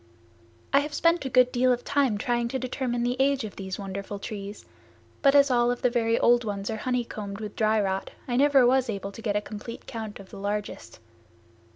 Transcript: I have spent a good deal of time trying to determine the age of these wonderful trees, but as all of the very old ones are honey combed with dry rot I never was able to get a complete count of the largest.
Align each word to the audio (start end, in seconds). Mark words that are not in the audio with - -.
I 0.73 0.79
have 0.79 0.95
spent 0.95 1.25
a 1.25 1.29
good 1.29 1.51
deal 1.51 1.71
of 1.71 1.83
time 1.83 2.17
trying 2.17 2.47
to 2.47 2.57
determine 2.57 3.03
the 3.03 3.17
age 3.19 3.43
of 3.43 3.55
these 3.55 3.77
wonderful 3.77 4.17
trees, 4.17 4.65
but 5.21 5.35
as 5.35 5.51
all 5.51 5.69
of 5.69 5.83
the 5.83 5.91
very 5.91 6.17
old 6.19 6.43
ones 6.43 6.71
are 6.71 6.77
honey 6.77 7.03
combed 7.05 7.39
with 7.39 7.55
dry 7.55 7.79
rot 7.79 8.09
I 8.27 8.35
never 8.35 8.65
was 8.65 8.89
able 8.89 9.11
to 9.11 9.21
get 9.21 9.35
a 9.35 9.41
complete 9.41 9.85
count 9.85 10.19
of 10.19 10.31
the 10.31 10.39
largest. 10.39 10.97